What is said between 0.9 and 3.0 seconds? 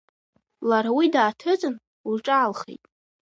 уи дааҭыҵын, лҿаалхеит.